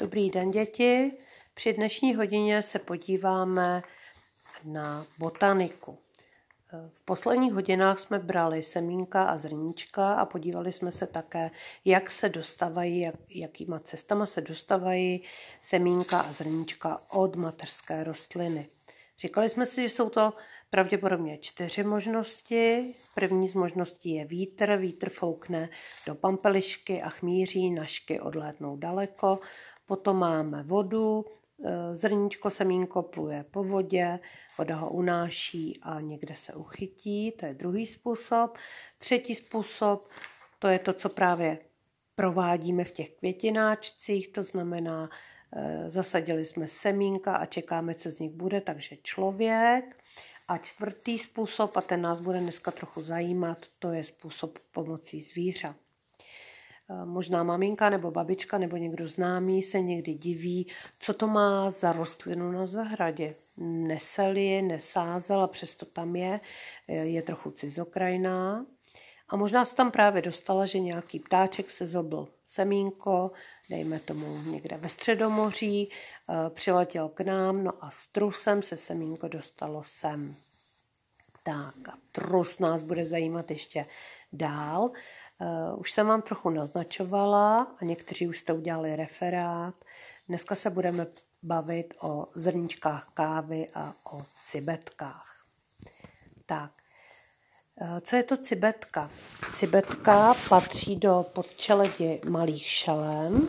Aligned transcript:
Dobrý 0.00 0.30
den, 0.30 0.50
děti. 0.50 1.12
Při 1.54 1.72
dnešní 1.72 2.14
hodině 2.14 2.62
se 2.62 2.78
podíváme 2.78 3.82
na 4.64 5.06
botaniku. 5.18 5.98
V 6.94 7.04
posledních 7.04 7.52
hodinách 7.52 8.00
jsme 8.00 8.18
brali 8.18 8.62
semínka 8.62 9.24
a 9.24 9.38
zrníčka 9.38 10.12
a 10.14 10.24
podívali 10.24 10.72
jsme 10.72 10.92
se 10.92 11.06
také, 11.06 11.50
jak 11.84 12.10
se 12.10 12.28
dostávají, 12.28 13.00
jak, 13.00 13.14
jakýma 13.28 13.78
cestama 13.78 14.26
se 14.26 14.40
dostávají 14.40 15.22
semínka 15.60 16.20
a 16.20 16.32
zrníčka 16.32 17.02
od 17.10 17.36
mateřské 17.36 18.04
rostliny. 18.04 18.68
Říkali 19.18 19.48
jsme 19.48 19.66
si, 19.66 19.82
že 19.82 19.90
jsou 19.90 20.10
to 20.10 20.32
pravděpodobně 20.70 21.38
čtyři 21.38 21.82
možnosti. 21.82 22.94
První 23.14 23.48
z 23.48 23.54
možností 23.54 24.14
je 24.14 24.24
vítr. 24.24 24.76
Vítr 24.76 25.10
foukne 25.10 25.68
do 26.06 26.14
pampelišky 26.14 27.02
a 27.02 27.08
chmíří 27.08 27.70
našky 27.70 28.20
odlétnou 28.20 28.76
daleko. 28.76 29.38
Potom 29.90 30.18
máme 30.18 30.62
vodu, 30.62 31.24
e, 31.64 31.96
zrníčko, 31.96 32.50
semínko 32.50 33.02
pluje 33.02 33.44
po 33.50 33.64
vodě, 33.64 34.18
voda 34.58 34.76
ho 34.76 34.90
unáší 34.90 35.80
a 35.82 36.00
někde 36.00 36.34
se 36.34 36.54
uchytí, 36.54 37.32
to 37.32 37.46
je 37.46 37.54
druhý 37.54 37.86
způsob. 37.86 38.58
Třetí 38.98 39.34
způsob, 39.34 40.08
to 40.58 40.68
je 40.68 40.78
to, 40.78 40.92
co 40.92 41.08
právě 41.08 41.58
provádíme 42.14 42.84
v 42.84 42.92
těch 42.92 43.10
květináčcích, 43.10 44.28
to 44.28 44.42
znamená, 44.42 45.10
e, 45.52 45.90
zasadili 45.90 46.44
jsme 46.44 46.68
semínka 46.68 47.36
a 47.36 47.46
čekáme, 47.46 47.94
co 47.94 48.10
z 48.10 48.18
nich 48.18 48.30
bude, 48.30 48.60
takže 48.60 48.96
člověk. 49.02 49.96
A 50.48 50.58
čtvrtý 50.58 51.18
způsob, 51.18 51.76
a 51.76 51.80
ten 51.80 52.02
nás 52.02 52.20
bude 52.20 52.40
dneska 52.40 52.70
trochu 52.70 53.00
zajímat, 53.00 53.58
to 53.78 53.92
je 53.92 54.04
způsob 54.04 54.58
pomocí 54.72 55.22
zvířat. 55.22 55.76
Eh, 56.90 57.04
možná 57.04 57.42
maminka 57.42 57.90
nebo 57.90 58.10
babička 58.10 58.58
nebo 58.58 58.76
někdo 58.76 59.08
známý 59.08 59.62
se 59.62 59.80
někdy 59.80 60.14
diví, 60.14 60.66
co 60.98 61.14
to 61.14 61.26
má 61.26 61.70
za 61.70 61.92
rostlinu 61.92 62.52
na 62.52 62.66
zahradě. 62.66 63.34
Nesel 63.56 64.36
je, 64.36 64.62
nesázel 64.62 65.42
a 65.42 65.46
přesto 65.46 65.86
tam 65.86 66.16
je, 66.16 66.40
eh, 66.88 66.94
je 66.94 67.22
trochu 67.22 67.50
cizokrajná. 67.50 68.66
A 69.28 69.36
možná 69.36 69.64
se 69.64 69.76
tam 69.76 69.90
právě 69.90 70.22
dostala, 70.22 70.66
že 70.66 70.78
nějaký 70.78 71.18
ptáček 71.18 71.70
se 71.70 71.86
zobl 71.86 72.28
semínko, 72.46 73.30
dejme 73.70 74.00
tomu 74.00 74.42
někde 74.42 74.76
ve 74.76 74.88
středomoří, 74.88 75.90
eh, 75.90 76.50
přiletěl 76.50 77.08
k 77.08 77.20
nám, 77.20 77.64
no 77.64 77.72
a 77.84 77.90
s 77.90 78.06
trusem 78.06 78.62
se 78.62 78.76
semínko 78.76 79.28
dostalo 79.28 79.82
sem. 79.84 80.34
Tak 81.42 81.88
a 81.88 81.98
trus 82.12 82.58
nás 82.58 82.82
bude 82.82 83.04
zajímat 83.04 83.50
ještě 83.50 83.86
dál. 84.32 84.90
Uh, 85.40 85.80
už 85.80 85.92
jsem 85.92 86.06
vám 86.06 86.22
trochu 86.22 86.50
naznačovala 86.50 87.74
a 87.80 87.84
někteří 87.84 88.28
už 88.28 88.38
jste 88.38 88.52
udělali 88.52 88.96
referát. 88.96 89.74
Dneska 90.28 90.54
se 90.54 90.70
budeme 90.70 91.06
bavit 91.42 91.94
o 92.00 92.26
zrničkách 92.34 93.10
kávy 93.14 93.68
a 93.74 93.92
o 94.12 94.22
cibetkách. 94.40 95.44
Tak, 96.46 96.72
uh, 97.80 97.98
co 98.00 98.16
je 98.16 98.22
to 98.22 98.36
cibetka? 98.36 99.10
Cibetka 99.54 100.34
patří 100.48 100.96
do 100.96 101.26
podčeledi 101.32 102.20
malých 102.28 102.66
šelem. 102.66 103.48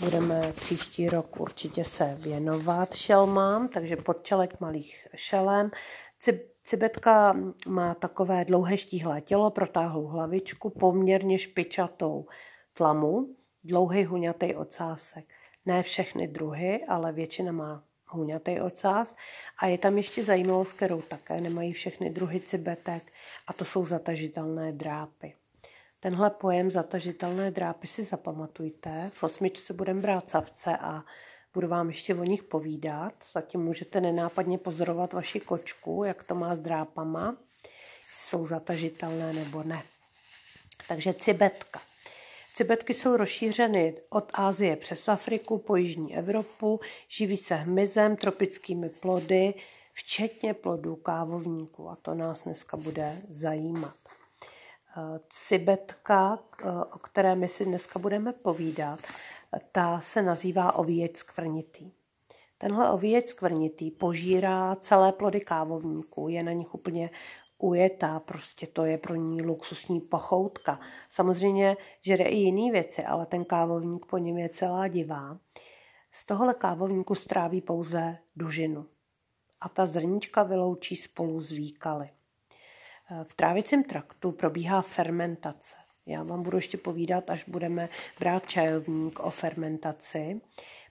Budeme 0.00 0.52
příští 0.52 1.08
rok 1.08 1.40
určitě 1.40 1.84
se 1.84 2.16
věnovat 2.20 2.94
šelmám, 2.94 3.68
takže 3.68 3.96
podčeleď 3.96 4.50
malých 4.60 5.06
šelem. 5.14 5.70
Cibetka 6.64 7.36
má 7.66 7.94
takové 7.94 8.44
dlouhé 8.44 8.76
štíhlé 8.76 9.20
tělo, 9.20 9.50
protáhlou 9.50 10.06
hlavičku, 10.06 10.70
poměrně 10.70 11.38
špičatou 11.38 12.26
tlamu, 12.74 13.28
dlouhý 13.64 14.04
huňatý 14.04 14.54
ocásek. 14.54 15.24
Ne 15.66 15.82
všechny 15.82 16.28
druhy, 16.28 16.84
ale 16.88 17.12
většina 17.12 17.52
má 17.52 17.84
huňatý 18.08 18.60
ocás. 18.60 19.16
A 19.58 19.66
je 19.66 19.78
tam 19.78 19.96
ještě 19.96 20.24
zajímavost, 20.24 20.72
kterou 20.72 21.02
také 21.02 21.40
nemají 21.40 21.72
všechny 21.72 22.10
druhy 22.10 22.40
cibetek, 22.40 23.12
a 23.46 23.52
to 23.52 23.64
jsou 23.64 23.84
zatažitelné 23.84 24.72
drápy. 24.72 25.34
Tenhle 26.00 26.30
pojem 26.30 26.70
zatažitelné 26.70 27.50
drápy 27.50 27.86
si 27.86 28.04
zapamatujte. 28.04 29.10
V 29.14 29.22
osmičce 29.22 29.72
budeme 29.72 30.00
brát 30.00 30.28
savce 30.28 30.76
a 30.76 31.04
Budu 31.54 31.68
vám 31.68 31.88
ještě 31.88 32.14
o 32.14 32.24
nich 32.24 32.42
povídat. 32.42 33.14
Zatím 33.32 33.60
můžete 33.60 34.00
nenápadně 34.00 34.58
pozorovat 34.58 35.12
vaši 35.12 35.40
kočku, 35.40 36.04
jak 36.04 36.22
to 36.22 36.34
má 36.34 36.54
s 36.54 36.58
drápama. 36.58 37.36
Jsou 38.12 38.46
zatažitelné 38.46 39.32
nebo 39.32 39.62
ne. 39.62 39.82
Takže 40.88 41.14
cibetka. 41.14 41.80
Cibetky 42.54 42.94
jsou 42.94 43.16
rozšířeny 43.16 43.94
od 44.10 44.30
Ázie 44.34 44.76
přes 44.76 45.08
Afriku 45.08 45.58
po 45.58 45.76
Jižní 45.76 46.16
Evropu, 46.16 46.80
živí 47.08 47.36
se 47.36 47.54
hmyzem, 47.54 48.16
tropickými 48.16 48.88
plody, 48.88 49.54
včetně 49.92 50.54
plodů 50.54 50.96
kávovníků 50.96 51.88
a 51.88 51.96
to 51.96 52.14
nás 52.14 52.42
dneska 52.42 52.76
bude 52.76 53.22
zajímat. 53.28 53.94
Cibetka, 55.28 56.38
o 56.94 56.98
které 56.98 57.34
my 57.34 57.48
si 57.48 57.64
dneska 57.64 57.98
budeme 57.98 58.32
povídat, 58.32 59.00
ta 59.72 60.00
se 60.00 60.22
nazývá 60.22 60.72
ovíječ 60.72 61.16
skvrnitý. 61.16 61.92
Tenhle 62.58 62.90
ovíječ 62.90 63.28
skvrnitý 63.28 63.90
požírá 63.90 64.76
celé 64.76 65.12
plody 65.12 65.40
kávovníků, 65.40 66.28
je 66.28 66.42
na 66.42 66.52
nich 66.52 66.74
úplně 66.74 67.10
ujetá, 67.58 68.20
prostě 68.20 68.66
to 68.66 68.84
je 68.84 68.98
pro 68.98 69.14
ní 69.14 69.42
luxusní 69.42 70.00
pochoutka. 70.00 70.80
Samozřejmě 71.10 71.76
žere 72.00 72.24
i 72.24 72.36
jiný 72.36 72.70
věci, 72.70 73.04
ale 73.04 73.26
ten 73.26 73.44
kávovník 73.44 74.06
po 74.06 74.18
něm 74.18 74.38
je 74.38 74.48
celá 74.48 74.88
divá. 74.88 75.38
Z 76.12 76.26
tohohle 76.26 76.54
kávovníku 76.54 77.14
stráví 77.14 77.60
pouze 77.60 78.18
dužinu 78.36 78.86
a 79.60 79.68
ta 79.68 79.86
zrníčka 79.86 80.42
vyloučí 80.42 80.96
spolu 80.96 81.40
s 81.40 81.50
výkaly. 81.50 82.10
V 83.24 83.34
trávicím 83.34 83.84
traktu 83.84 84.32
probíhá 84.32 84.82
fermentace. 84.82 85.74
Já 86.06 86.22
vám 86.22 86.42
budu 86.42 86.56
ještě 86.56 86.76
povídat, 86.76 87.30
až 87.30 87.44
budeme 87.48 87.88
brát 88.20 88.46
čajovník 88.46 89.20
o 89.20 89.30
fermentaci. 89.30 90.36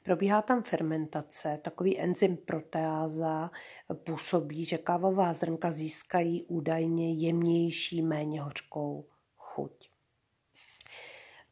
Probíhá 0.04 0.42
tam 0.42 0.64
fermentace, 0.64 1.60
takový 1.62 2.00
enzym 2.00 2.38
proteáza 2.38 3.52
působí, 3.94 4.66
že 4.66 4.78
kávová 4.78 5.34
zrnka 5.34 5.72
získají 5.72 6.44
údajně 6.44 7.14
jemnější, 7.14 8.02
méně 8.02 8.42
hořkou 8.42 9.06
chuť. 9.38 9.90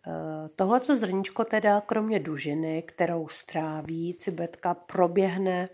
Eh, 0.08 0.50
tohleto 0.50 0.96
zrničko 0.96 1.46
teda 1.46 1.82
kromě 1.82 2.20
dužiny, 2.20 2.82
kterou 2.82 3.28
stráví 3.28 4.16
cibetka, 4.20 4.74
proběhne 4.74 5.70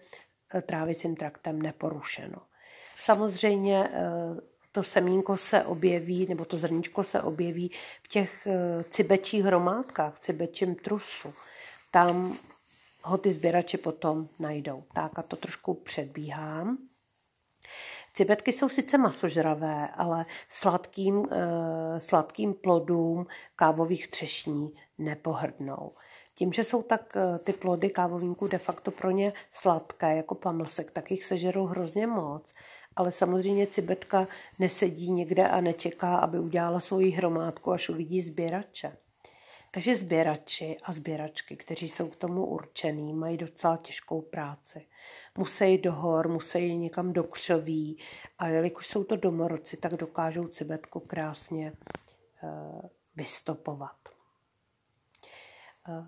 eh, 0.53 0.61
trávicím 0.61 1.15
traktem 1.15 1.61
neporušeno. 1.61 2.37
Samozřejmě 2.97 3.89
eh, 3.91 4.54
to 4.75 4.83
semínko 4.83 5.37
se 5.37 5.63
objeví, 5.63 6.25
nebo 6.29 6.45
to 6.45 6.57
zrničko 6.57 7.03
se 7.03 7.21
objeví 7.21 7.71
v 8.03 8.07
těch 8.07 8.47
eh, 8.47 8.83
cibečích 8.83 9.43
hromádkách, 9.43 10.15
v 10.15 10.19
cibečím 10.19 10.75
trusu. 10.75 11.33
Tam 11.91 12.37
ho 13.03 13.17
ty 13.17 13.31
sběrači 13.31 13.77
potom 13.77 14.29
najdou. 14.39 14.83
Tak 14.93 15.19
a 15.19 15.21
to 15.21 15.35
trošku 15.35 15.73
předbíhám. 15.73 16.77
Cibetky 18.13 18.51
jsou 18.51 18.69
sice 18.69 18.97
masožravé, 18.97 19.87
ale 19.87 20.25
sladkým, 20.49 21.23
eh, 21.31 21.99
sladkým 21.99 22.53
plodům 22.53 23.27
kávových 23.55 24.07
třešní 24.07 24.73
nepohrdnou. 24.97 25.91
Tím, 26.35 26.53
že 26.53 26.63
jsou 26.63 26.83
tak 26.83 27.17
eh, 27.17 27.39
ty 27.39 27.53
plody 27.53 27.89
kávovníků 27.89 28.47
de 28.47 28.57
facto 28.57 28.91
pro 28.91 29.11
ně 29.11 29.33
sladké, 29.51 30.15
jako 30.15 30.35
pamlsek, 30.35 30.91
tak 30.91 31.11
jich 31.11 31.25
sežerou 31.25 31.65
hrozně 31.65 32.07
moc 32.07 32.53
ale 32.95 33.11
samozřejmě 33.11 33.67
cibetka 33.67 34.27
nesedí 34.59 35.11
někde 35.11 35.47
a 35.47 35.61
nečeká, 35.61 36.17
aby 36.17 36.39
udělala 36.39 36.79
svoji 36.79 37.11
hromádku, 37.11 37.71
až 37.71 37.89
uvidí 37.89 38.21
sběrače. 38.21 38.97
Takže 39.71 39.95
sběrači 39.95 40.77
a 40.83 40.93
sběračky, 40.93 41.55
kteří 41.55 41.89
jsou 41.89 42.09
k 42.09 42.15
tomu 42.15 42.45
určený, 42.45 43.13
mají 43.13 43.37
docela 43.37 43.77
těžkou 43.77 44.21
práci. 44.21 44.87
Musí 45.37 45.77
do 45.77 45.93
hor, 45.93 46.27
musí 46.27 46.77
někam 46.77 47.13
do 47.13 47.23
křoví 47.23 47.97
a 48.39 48.47
jelikož 48.47 48.87
jsou 48.87 49.03
to 49.03 49.15
domorodci, 49.15 49.77
tak 49.77 49.93
dokážou 49.93 50.43
cibetku 50.43 50.99
krásně 50.99 51.73
uh, 52.43 52.81
vystopovat. 53.15 53.97
Uh, 55.89 56.07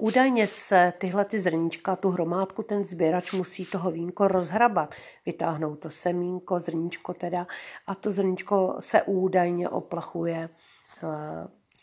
Údajně 0.00 0.46
se 0.46 0.92
tyhle 0.98 1.24
ty 1.24 1.40
zrníčka, 1.40 1.96
tu 1.96 2.10
hromádku, 2.10 2.62
ten 2.62 2.84
sběrač 2.84 3.32
musí 3.32 3.64
toho 3.66 3.90
vínko 3.90 4.28
rozhrabat. 4.28 4.94
Vytáhnout 5.26 5.78
to 5.78 5.90
semínko, 5.90 6.60
zrníčko 6.60 7.14
teda, 7.14 7.46
a 7.86 7.94
to 7.94 8.10
zrníčko 8.10 8.76
se 8.80 9.02
údajně 9.02 9.68
oplachuje 9.68 10.48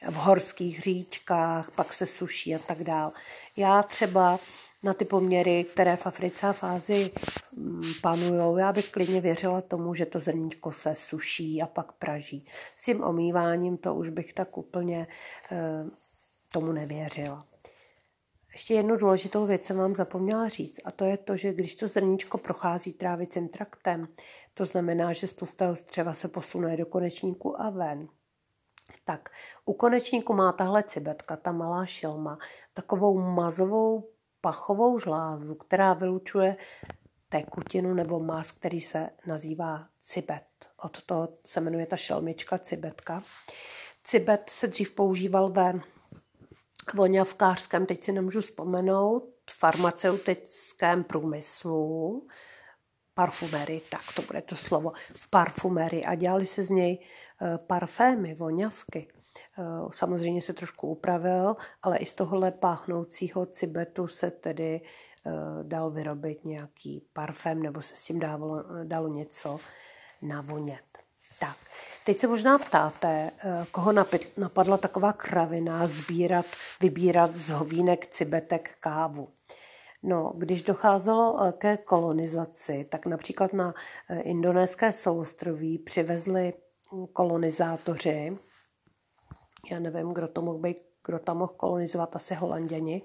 eh, 0.06 0.12
v 0.12 0.14
horských 0.14 0.82
říčkách, 0.82 1.72
pak 1.72 1.94
se 1.94 2.06
suší 2.06 2.56
a 2.56 2.60
tak 2.60 2.84
dál. 2.84 3.12
Já 3.58 3.84
třeba 3.84 4.40
na 4.84 4.94
ty 4.94 5.06
poměry, 5.06 5.64
které 5.64 5.96
v 5.96 6.08
Africe 6.08 6.48
a 6.48 6.54
v 6.54 6.64
Ázii 6.64 7.12
mm, 7.56 7.82
panují, 8.02 8.60
já 8.60 8.74
bych 8.74 8.92
klidně 8.92 9.22
věřila 9.22 9.62
tomu, 9.62 9.96
že 9.96 10.06
to 10.06 10.20
zrníčko 10.20 10.72
se 10.72 10.96
suší 10.96 11.62
a 11.62 11.68
pak 11.68 11.92
praží. 11.92 12.46
S 12.76 12.86
tím 12.86 13.04
omýváním 13.04 13.78
to 13.78 13.96
už 13.96 14.10
bych 14.10 14.34
tak 14.34 14.58
úplně 14.58 15.08
eh, 15.52 15.86
tomu 16.54 16.72
nevěřila. 16.72 17.46
Ještě 18.58 18.74
jednu 18.74 18.96
důležitou 18.96 19.46
věc 19.46 19.66
jsem 19.66 19.78
vám 19.78 19.96
zapomněla 19.96 20.48
říct 20.48 20.80
a 20.86 20.92
to 20.92 21.06
je 21.06 21.18
to, 21.18 21.38
že 21.38 21.54
když 21.54 21.76
to 21.76 21.88
zrníčko 21.88 22.38
prochází 22.38 22.94
trávicím 22.94 23.50
traktem, 23.50 24.08
to 24.54 24.66
znamená, 24.66 25.14
že 25.14 25.28
z 25.28 25.34
tlustého 25.34 25.76
střeva 25.76 26.14
se 26.14 26.28
posune 26.28 26.78
do 26.78 26.86
konečníku 26.86 27.62
a 27.62 27.70
ven. 27.70 28.08
Tak 29.06 29.30
u 29.66 29.74
konečníku 29.74 30.34
má 30.34 30.52
tahle 30.52 30.84
cibetka, 30.84 31.38
ta 31.38 31.52
malá 31.52 31.86
šelma, 31.86 32.38
takovou 32.74 33.20
mazovou 33.20 34.10
pachovou 34.42 35.00
žlázu, 35.00 35.56
která 35.56 35.94
vylučuje 35.94 36.58
tekutinu 37.30 37.94
nebo 37.94 38.20
mas, 38.20 38.52
který 38.52 38.82
se 38.82 39.10
nazývá 39.26 39.88
cibet. 40.02 40.48
Od 40.84 41.02
toho 41.02 41.30
se 41.46 41.62
jmenuje 41.62 41.86
ta 41.86 41.98
šelmička 41.98 42.58
cibetka. 42.58 43.24
Cibet 44.04 44.50
se 44.50 44.68
dřív 44.68 44.92
používal 44.92 45.50
ve 45.50 45.97
voňavkářském, 46.94 47.86
teď 47.86 48.04
si 48.04 48.12
nemůžu 48.12 48.42
vzpomenout, 48.42 49.24
farmaceutickém 49.50 51.04
průmyslu, 51.04 52.28
parfumery, 53.14 53.82
tak 53.90 54.02
to 54.16 54.22
bude 54.22 54.42
to 54.42 54.56
slovo, 54.56 54.92
v 55.16 55.30
parfumery 55.30 56.06
a 56.06 56.16
dělali 56.16 56.46
se 56.46 56.64
z 56.64 56.70
něj 56.70 57.00
eh, 57.02 57.58
parfémy, 57.58 58.36
voňavky. 58.36 59.08
Eh, 59.60 59.64
samozřejmě 59.92 60.42
se 60.42 60.54
trošku 60.54 60.88
upravil, 60.88 61.56
ale 61.82 61.98
i 61.98 62.06
z 62.06 62.14
tohohle 62.14 62.52
páchnoucího 62.52 63.46
cibetu 63.46 64.08
se 64.08 64.32
tedy 64.32 64.82
eh, 64.82 65.32
dal 65.64 65.92
vyrobit 65.92 66.46
nějaký 66.46 67.08
parfém 67.14 67.64
nebo 67.64 67.82
se 67.82 67.96
s 67.96 68.04
tím 68.04 68.20
dalo 68.84 69.08
něco 69.08 69.60
navonět. 70.22 70.98
Tak, 71.40 71.58
teď 72.08 72.20
se 72.20 72.28
možná 72.28 72.58
ptáte, 72.58 73.32
koho 73.72 73.92
napadla 74.38 74.78
taková 74.78 75.14
kravina 75.14 75.88
sbírat, 75.88 76.46
vybírat 76.82 77.36
z 77.36 77.50
hovínek 77.50 78.08
cibetek 78.08 78.76
kávu. 78.80 79.30
No, 80.04 80.34
když 80.36 80.64
docházelo 80.64 81.44
eh, 81.44 81.52
ke 81.52 81.78
kolonizaci, 81.78 82.88
tak 82.92 83.06
například 83.06 83.54
na 83.54 83.74
eh, 84.10 84.22
indonéské 84.22 84.94
souostroví 84.94 85.78
přivezli 85.78 86.54
kolonizátoři, 87.14 88.38
já 89.72 89.80
nevím, 89.80 90.10
kdo 90.10 90.28
to 90.28 90.42
mohl 90.42 90.60
být, 90.60 90.78
kdo 91.08 91.20
tam 91.20 91.38
mohl 91.38 91.54
kolonizovat, 91.58 92.16
asi 92.16 92.36
holanděni, 92.36 93.02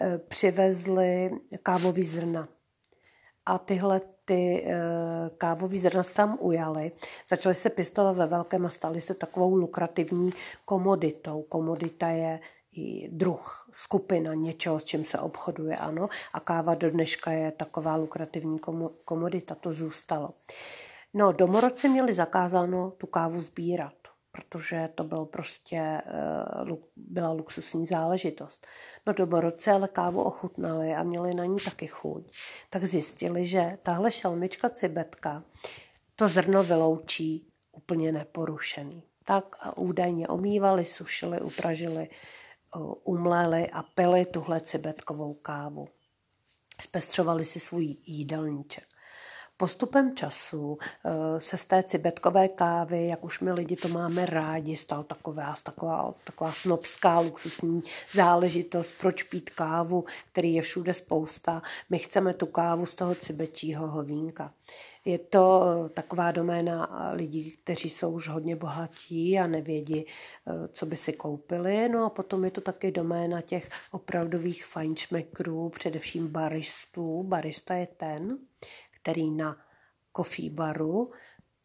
eh, 0.00 0.18
přivezli 0.18 1.30
kávový 1.62 2.02
zrna. 2.02 2.48
A 3.46 3.58
tyhle 3.58 4.00
ty 4.24 4.66
kávový 5.38 5.78
zrna 5.78 6.02
se 6.02 6.14
tam 6.14 6.38
ujaly, 6.40 6.92
začaly 7.28 7.54
se 7.54 7.70
pěstovat 7.70 8.16
ve 8.16 8.26
velkém 8.26 8.66
a 8.66 8.70
staly 8.70 9.00
se 9.00 9.14
takovou 9.14 9.54
lukrativní 9.54 10.32
komoditou. 10.64 11.42
Komodita 11.42 12.08
je 12.08 12.40
i 12.72 13.08
druh, 13.08 13.68
skupina 13.72 14.34
něčeho, 14.34 14.78
s 14.78 14.84
čím 14.84 15.04
se 15.04 15.18
obchoduje, 15.18 15.76
ano. 15.76 16.08
A 16.32 16.40
káva 16.40 16.74
do 16.74 16.90
dneška 16.90 17.32
je 17.32 17.50
taková 17.50 17.96
lukrativní 17.96 18.58
komodita, 19.04 19.54
to 19.54 19.72
zůstalo. 19.72 20.30
No, 21.14 21.32
domorodci 21.32 21.88
měli 21.88 22.12
zakázáno 22.12 22.90
tu 22.90 23.06
kávu 23.06 23.40
sbírat, 23.40 23.94
protože 24.32 24.88
to 24.94 25.04
byl 25.04 25.24
prostě, 25.24 25.76
eh, 25.76 26.76
byla 26.96 27.32
luxusní 27.32 27.86
záležitost. 27.86 28.66
No 29.06 29.12
domorodci 29.12 29.70
ale 29.70 29.88
kávu 29.88 30.22
ochutnali 30.22 30.94
a 30.94 31.02
měli 31.02 31.34
na 31.34 31.44
ní 31.44 31.56
taky 31.64 31.86
chuť. 31.86 32.32
Tak 32.70 32.84
zjistili, 32.84 33.46
že 33.46 33.78
tahle 33.82 34.10
šelmička 34.12 34.68
cibetka 34.68 35.42
to 36.16 36.28
zrno 36.28 36.62
vyloučí 36.62 37.46
úplně 37.72 38.12
neporušený. 38.12 39.02
Tak 39.24 39.56
a 39.60 39.76
údajně 39.76 40.28
omývali, 40.28 40.84
sušili, 40.84 41.40
upražili 41.40 42.08
umléli 43.04 43.70
a 43.70 43.82
pili 43.82 44.24
tuhle 44.26 44.60
cibetkovou 44.60 45.34
kávu. 45.34 45.88
Spestřovali 46.80 47.44
si 47.44 47.60
svůj 47.60 47.96
jídelníček. 48.06 48.91
Postupem 49.62 50.16
času 50.16 50.78
eh, 51.04 51.40
se 51.40 51.56
z 51.56 51.64
té 51.64 51.82
cibetkové 51.82 52.48
kávy, 52.48 53.06
jak 53.06 53.24
už 53.24 53.40
my 53.40 53.52
lidi 53.52 53.76
to 53.76 53.88
máme 53.88 54.26
rádi, 54.26 54.76
stal 54.76 55.02
taková, 55.02 55.54
taková, 55.62 56.14
taková 56.24 56.52
snobská 56.52 57.20
luxusní 57.20 57.82
záležitost, 58.12 58.94
proč 59.00 59.22
pít 59.22 59.50
kávu, 59.50 60.04
který 60.32 60.54
je 60.54 60.62
všude 60.62 60.94
spousta. 60.94 61.62
My 61.90 61.98
chceme 61.98 62.34
tu 62.34 62.46
kávu 62.46 62.86
z 62.86 62.94
toho 62.94 63.14
cibečího 63.14 63.88
hovínka. 63.88 64.52
Je 65.04 65.18
to 65.18 65.64
eh, 65.64 65.88
taková 65.88 66.32
doména 66.32 67.10
lidí, 67.12 67.50
kteří 67.50 67.90
jsou 67.90 68.10
už 68.10 68.28
hodně 68.28 68.56
bohatí 68.56 69.38
a 69.38 69.46
nevědí, 69.46 70.06
eh, 70.06 70.68
co 70.68 70.86
by 70.86 70.96
si 70.96 71.12
koupili. 71.12 71.88
No 71.88 72.04
a 72.04 72.10
potom 72.10 72.44
je 72.44 72.50
to 72.50 72.60
taky 72.60 72.90
doména 72.90 73.40
těch 73.40 73.70
opravdových 73.90 74.66
fajnšmekrů, 74.66 75.68
především 75.68 76.28
baristů. 76.28 77.22
Barista 77.22 77.74
je 77.74 77.86
ten, 77.86 78.38
který 79.02 79.30
na 79.30 79.56
coffee 80.16 80.50
baru 80.50 81.12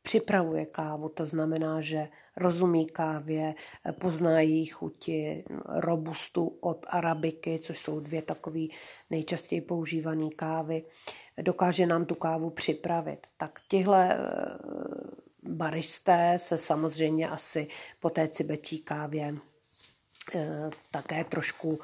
připravuje 0.01 0.65
kávu, 0.65 1.09
to 1.09 1.25
znamená, 1.25 1.81
že 1.81 2.07
rozumí 2.37 2.85
kávě, 2.85 3.55
pozná 3.99 4.39
její 4.39 4.65
chuti, 4.65 5.43
robustu 5.65 6.47
od 6.47 6.85
arabiky, 6.89 7.59
což 7.59 7.79
jsou 7.79 7.99
dvě 7.99 8.21
takové 8.21 8.59
nejčastěji 9.09 9.61
používané 9.61 10.29
kávy, 10.29 10.85
dokáže 11.41 11.85
nám 11.85 12.05
tu 12.05 12.15
kávu 12.15 12.49
připravit. 12.49 13.27
Tak 13.37 13.59
tihle 13.67 14.13
eh, 14.13 14.17
baristé 15.43 16.39
se 16.39 16.57
samozřejmě 16.57 17.29
asi 17.29 17.67
po 17.99 18.09
té 18.09 18.27
cibečí 18.27 18.79
kávě 18.79 19.35
eh, 20.35 20.69
také 20.91 21.23
trošku 21.23 21.79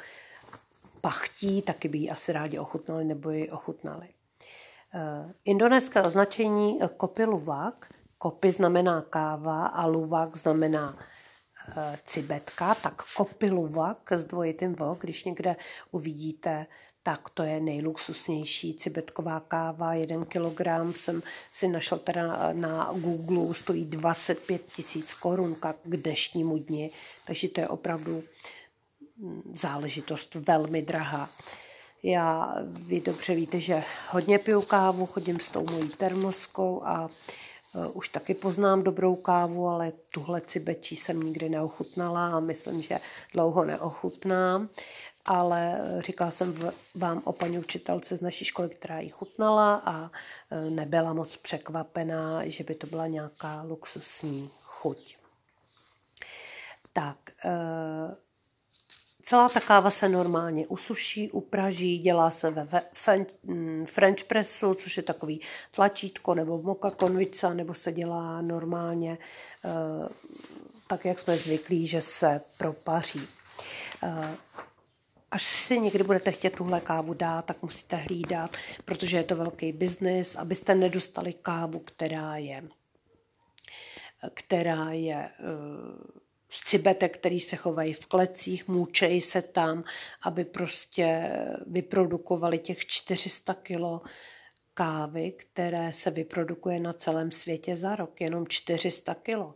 pachtí, 1.01 1.61
taky 1.61 1.87
by 1.87 1.97
ji 1.97 2.09
asi 2.09 2.33
rádi 2.33 2.59
ochutnali 2.59 3.05
nebo 3.05 3.29
ji 3.29 3.49
ochutnali. 3.49 4.07
Eh, 4.93 5.33
indonéské 5.45 6.01
označení 6.01 6.79
kopi 6.97 7.25
luwak 7.25 7.93
Kopy 8.23 8.51
znamená 8.51 9.01
káva 9.01 9.67
a 9.67 9.85
luvak 9.85 10.37
znamená 10.37 10.95
e, 10.95 11.97
cibetka, 12.05 12.75
tak 12.75 13.03
kopy 13.17 13.49
luvak 13.51 14.11
s 14.11 14.23
dvojitým 14.23 14.75
V, 14.75 14.97
když 14.99 15.23
někde 15.23 15.55
uvidíte, 15.91 16.65
tak 17.03 17.29
to 17.29 17.43
je 17.43 17.59
nejluxusnější 17.59 18.73
cibetková 18.73 19.39
káva. 19.39 19.93
Jeden 19.93 20.25
kilogram 20.25 20.93
jsem 20.93 21.23
si 21.51 21.67
našel 21.67 21.97
teda 21.97 22.53
na 22.53 22.93
Google, 22.95 23.53
stojí 23.53 23.85
25 23.85 24.65
tisíc 24.65 25.13
korun 25.13 25.55
k 25.83 25.97
dnešnímu 25.97 26.57
dni, 26.57 26.91
takže 27.25 27.47
to 27.47 27.61
je 27.61 27.67
opravdu 27.67 28.23
mm, 29.17 29.53
záležitost 29.55 30.35
velmi 30.35 30.81
drahá. 30.81 31.29
Já, 32.03 32.55
vy 32.63 33.01
dobře 33.01 33.35
víte, 33.35 33.59
že 33.59 33.83
hodně 34.09 34.39
piju 34.39 34.61
kávu, 34.61 35.05
chodím 35.05 35.39
s 35.39 35.51
tou 35.51 35.65
mojí 35.71 35.89
termoskou 35.89 36.83
a 36.83 37.09
Eh, 37.75 37.87
už 37.87 38.09
taky 38.09 38.33
poznám 38.33 38.83
dobrou 38.83 39.15
kávu, 39.15 39.67
ale 39.67 39.91
tuhle 40.13 40.41
cibečí 40.41 40.95
jsem 40.95 41.23
nikdy 41.23 41.49
neochutnala 41.49 42.27
a 42.27 42.39
myslím, 42.39 42.81
že 42.81 42.99
dlouho 43.33 43.65
neochutnám. 43.65 44.69
Ale 45.25 45.81
eh, 45.81 46.01
říkala 46.01 46.31
jsem 46.31 46.59
vám 46.95 47.21
o 47.23 47.33
paní 47.33 47.59
učitelce 47.59 48.17
z 48.17 48.21
naší 48.21 48.45
školy, 48.45 48.69
která 48.69 48.99
ji 48.99 49.09
chutnala 49.09 49.81
a 49.85 50.11
eh, 50.51 50.69
nebyla 50.69 51.13
moc 51.13 51.35
překvapená, 51.35 52.41
že 52.45 52.63
by 52.63 52.75
to 52.75 52.87
byla 52.87 53.07
nějaká 53.07 53.61
luxusní 53.61 54.49
chuť. 54.63 55.17
Tak, 56.93 57.17
Celá 59.25 59.49
ta 59.49 59.59
káva 59.59 59.89
se 59.89 60.09
normálně 60.09 60.67
usuší, 60.67 61.31
upraží, 61.31 61.99
dělá 61.99 62.31
se 62.31 62.51
ve 62.51 62.65
mm, 63.43 63.85
French 63.85 64.23
pressu, 64.23 64.73
což 64.73 64.97
je 64.97 65.03
takový 65.03 65.41
tlačítko, 65.71 66.33
nebo 66.33 66.61
moka 66.61 66.91
konvica, 66.91 67.53
nebo 67.53 67.73
se 67.73 67.91
dělá 67.91 68.41
normálně 68.41 69.17
eh, 69.65 70.09
tak, 70.87 71.05
jak 71.05 71.19
jsme 71.19 71.37
zvyklí, 71.37 71.87
že 71.87 72.01
se 72.01 72.41
propaří. 72.57 73.27
Eh, 74.03 74.35
až 75.31 75.43
si 75.43 75.79
někdy 75.79 76.03
budete 76.03 76.31
chtět 76.31 76.55
tuhle 76.55 76.81
kávu 76.81 77.13
dát, 77.13 77.45
tak 77.45 77.61
musíte 77.61 77.95
hlídat, 77.95 78.57
protože 78.85 79.17
je 79.17 79.23
to 79.23 79.35
velký 79.35 79.71
biznis, 79.71 80.35
abyste 80.35 80.75
nedostali 80.75 81.33
kávu, 81.33 81.79
která 81.79 82.37
je 82.37 82.63
která 84.33 84.91
je 84.91 85.29
z 86.53 86.59
cibetek, 86.59 87.17
který 87.17 87.39
se 87.39 87.55
chovají 87.55 87.93
v 87.93 88.05
klecích, 88.05 88.67
můčejí 88.67 89.21
se 89.21 89.41
tam, 89.41 89.83
aby 90.21 90.45
prostě 90.45 91.29
vyprodukovali 91.67 92.59
těch 92.59 92.85
400 92.85 93.53
kilo 93.53 94.01
kávy, 94.73 95.31
které 95.31 95.93
se 95.93 96.11
vyprodukuje 96.11 96.79
na 96.79 96.93
celém 96.93 97.31
světě 97.31 97.75
za 97.75 97.95
rok, 97.95 98.21
jenom 98.21 98.47
400 98.47 99.15
kilo. 99.15 99.55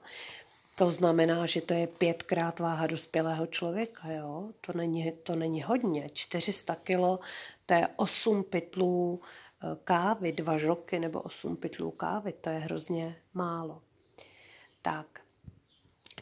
To 0.75 0.92
znamená, 0.92 1.46
že 1.46 1.62
to 1.62 1.74
je 1.74 1.88
pětkrát 1.88 2.60
váha 2.60 2.88
dospělého 2.88 3.48
člověka, 3.48 4.12
jo? 4.12 4.50
To 4.62 4.74
není, 4.74 5.12
to 5.12 5.36
není 5.36 5.63
hodně. 5.63 6.10
400 6.13 6.75
kilo, 6.75 7.20
to 7.66 7.74
je 7.74 7.88
8 7.96 8.44
pytlů 8.44 9.20
eh, 9.22 9.77
kávy, 9.84 10.32
dva 10.32 10.58
žoky 10.58 11.00
nebo 11.00 11.22
8 11.22 11.56
pytlů 11.56 11.92
kávy, 11.92 12.34
to 12.34 12.50
je 12.50 12.60
hrozně 12.60 13.16
málo. 13.34 13.82
Tak, 14.82 15.26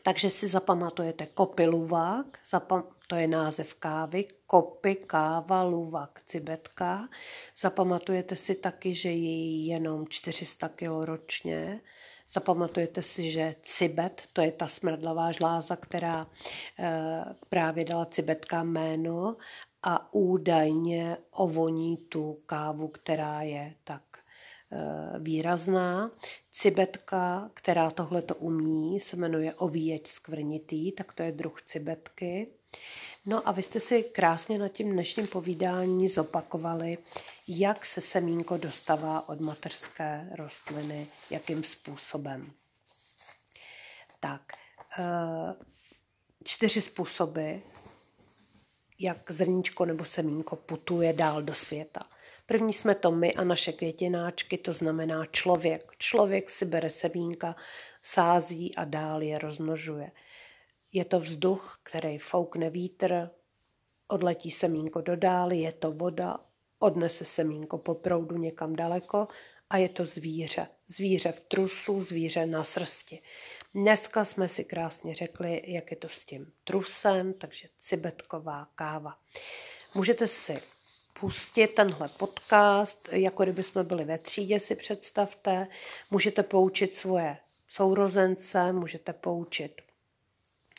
takže 0.06 0.30
si 0.30 0.48
zapamatujete 0.48 1.26
kopiluvák, 1.26 2.40
zapam, 2.50 2.84
to 3.08 3.16
je 3.16 3.28
název 3.28 3.74
kávy, 3.74 4.26
kopy, 4.48 4.96
káva, 4.96 5.64
luvak, 5.64 6.22
cibetka. 6.26 7.10
Zapamatujete 7.62 8.36
si 8.36 8.56
taky, 8.56 8.94
že 8.94 9.10
je 9.10 9.66
jenom 9.66 10.08
400 10.08 10.70
kg 10.70 10.88
ročně. 11.02 11.82
Zapamatujete 12.30 13.02
si, 13.02 13.32
že 13.32 13.56
cibet, 13.64 14.22
to 14.34 14.42
je 14.42 14.52
ta 14.52 14.68
smrdlavá 14.68 15.32
žláza, 15.32 15.76
která 15.76 16.28
e, 16.80 17.26
právě 17.50 17.86
dala 17.86 18.06
cibetka 18.06 18.64
jméno 18.64 19.38
a 19.84 20.14
údajně 20.14 21.18
ovoní 21.32 21.98
tu 21.98 22.42
kávu, 22.46 22.88
která 22.88 23.42
je 23.42 23.76
tak 23.84 24.02
výrazná. 25.20 26.12
Cibetka, 26.52 27.52
která 27.54 27.92
tohle 27.92 28.22
to 28.22 28.36
umí, 28.36 29.00
se 29.00 29.16
jmenuje 29.16 29.54
ovíječ 29.54 30.08
skvrnitý, 30.08 30.92
tak 30.92 31.14
to 31.14 31.24
je 31.24 31.32
druh 31.32 31.62
cibetky. 31.62 32.48
No 33.26 33.48
a 33.48 33.52
vy 33.52 33.64
jste 33.64 33.80
si 33.80 34.04
krásně 34.04 34.60
na 34.60 34.68
tím 34.68 34.92
dnešním 34.92 35.28
povídání 35.28 36.08
zopakovali, 36.08 36.98
jak 37.48 37.86
se 37.86 38.02
semínko 38.02 38.58
dostává 38.58 39.30
od 39.30 39.40
mateřské 39.40 40.30
rostliny, 40.36 41.08
jakým 41.30 41.64
způsobem. 41.64 42.52
Tak, 44.20 44.42
eh, 45.00 45.56
čtyři 46.44 46.82
způsoby, 46.82 47.56
jak 49.00 49.32
zrníčko 49.32 49.86
nebo 49.86 50.06
semínko 50.06 50.56
putuje 50.56 51.14
dál 51.14 51.42
do 51.42 51.54
světa. 51.54 52.02
První 52.46 52.74
jsme 52.74 52.96
to 52.96 53.12
my 53.12 53.34
a 53.34 53.44
naše 53.44 53.72
květináčky, 53.72 54.58
to 54.58 54.74
znamená 54.74 55.26
člověk. 55.26 55.92
Člověk 55.98 56.50
si 56.50 56.66
bere 56.66 56.90
semínka, 56.90 57.56
sází 58.04 58.76
a 58.76 58.86
dál 58.86 59.24
je 59.24 59.40
rozmnožuje. 59.40 60.12
Je 60.92 61.06
to 61.06 61.20
vzduch, 61.20 61.80
který 61.84 62.18
foukne 62.18 62.70
vítr, 62.70 63.30
odletí 64.08 64.52
semínko 64.52 65.02
do 65.02 65.16
dály, 65.16 65.58
je 65.58 65.72
to 65.72 65.92
voda, 65.92 66.38
odnese 66.80 67.26
semínko 67.26 67.78
po 67.78 67.96
proudu 67.96 68.38
někam 68.38 68.76
daleko 68.76 69.28
a 69.70 69.78
je 69.78 69.90
to 69.90 70.06
zvíře. 70.06 70.68
Zvíře 70.88 71.32
v 71.32 71.42
trusu, 71.42 72.02
zvíře 72.02 72.46
na 72.46 72.64
srsti. 72.64 73.22
Dneska 73.74 74.26
jsme 74.26 74.50
si 74.50 74.64
krásně 74.64 75.16
řekli, 75.16 75.62
jak 75.66 75.92
je 75.92 75.98
to 75.98 76.10
s 76.10 76.26
tím 76.26 76.52
trusem, 76.64 77.34
takže 77.34 77.68
cibetková 77.80 78.68
káva. 78.76 79.18
Můžete 79.96 80.28
si 80.28 80.62
pustit 81.20 81.68
tenhle 81.68 82.08
podcast, 82.08 83.10
jako 83.12 83.44
kdyby 83.44 83.64
jsme 83.64 83.84
byli 83.84 84.04
ve 84.04 84.18
třídě, 84.18 84.60
si 84.60 84.76
představte. 84.76 85.68
Můžete 86.12 86.44
poučit 86.44 86.96
svoje 86.96 87.38
sourozence, 87.68 88.72
můžete 88.72 89.14
poučit 89.14 89.82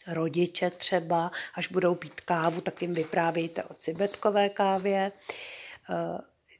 rodiče 0.06 0.70
třeba, 0.70 1.30
až 1.54 1.68
budou 1.68 1.94
pít 1.94 2.20
kávu, 2.20 2.60
tak 2.60 2.82
jim 2.82 2.94
vyprávějte 2.94 3.64
o 3.64 3.74
cibetkové 3.74 4.48
kávě. 4.48 5.12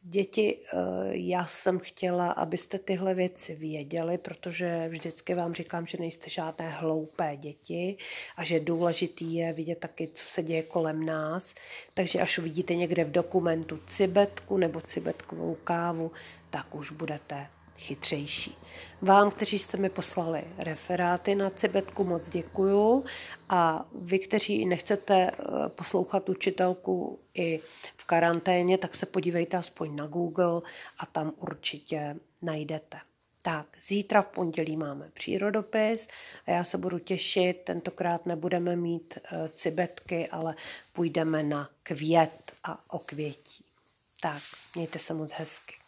Děti, 0.08 0.58
eh, 0.58 0.76
já 1.10 1.46
jsem 1.46 1.78
chtěla, 1.78 2.30
abyste 2.30 2.78
tyhle 2.78 3.14
věci 3.14 3.54
věděli, 3.54 4.18
protože 4.18 4.88
vždycky 4.88 5.34
vám 5.34 5.54
říkám, 5.54 5.86
že 5.86 5.98
nejste 5.98 6.30
žádné 6.30 6.70
hloupé 6.70 7.36
děti 7.36 7.96
a 8.36 8.44
že 8.44 8.60
důležitý 8.60 9.34
je 9.34 9.52
vidět 9.52 9.78
taky, 9.78 10.08
co 10.14 10.25
se 10.25 10.42
děje 10.42 10.62
kolem 10.62 11.06
nás. 11.06 11.54
Takže 11.94 12.20
až 12.20 12.38
uvidíte 12.38 12.75
někde 12.75 13.04
v 13.04 13.10
dokumentu 13.10 13.80
cibetku 13.86 14.56
nebo 14.56 14.80
cibetkovou 14.80 15.54
kávu, 15.64 16.12
tak 16.50 16.75
už 16.75 16.90
budete 16.92 17.46
chytřejší. 17.78 18.56
Vám, 19.02 19.30
kteří 19.30 19.59
jste 19.59 19.76
mi 19.76 19.88
poslali 19.88 20.45
referáty 20.59 21.35
na 21.35 21.50
Cibetku, 21.50 22.04
moc 22.04 22.30
děkuju 22.30 23.04
a 23.49 23.85
vy, 23.95 24.18
kteří 24.18 24.66
nechcete 24.66 25.30
eh, 25.30 25.68
poslouchat 25.68 26.28
učitelku 26.28 27.18
i 27.35 27.61
v 27.97 28.04
karanténě, 28.04 28.78
tak 28.78 28.97
se 28.97 29.06
podívejte 29.06 29.56
aspoň 29.56 29.97
na 29.97 30.06
Google 30.06 30.61
a 30.99 31.06
tam 31.06 31.33
určitě 31.37 32.16
najdete. 32.42 32.99
Tak, 33.42 33.66
zítra 33.80 34.23
v 34.23 34.28
pondělí 34.28 34.76
máme 34.76 35.11
přírodopis 35.12 36.09
a 36.47 36.50
já 36.50 36.64
se 36.64 36.78
budu 36.78 36.99
těšit. 36.99 37.62
Tentokrát 37.64 38.26
nebudeme 38.26 38.76
mít 38.76 39.18
eh, 39.18 39.49
cibetky, 39.49 40.28
ale 40.28 40.54
půjdeme 40.92 41.42
na 41.42 41.71
květ 41.83 42.52
a 42.64 42.95
okvětí. 42.95 43.64
Tak, 44.21 44.42
mějte 44.75 44.99
se 44.99 45.14
moc 45.14 45.33
hezky. 45.33 45.86